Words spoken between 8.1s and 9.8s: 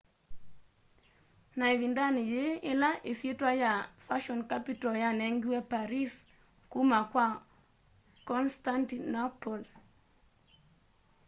constantinople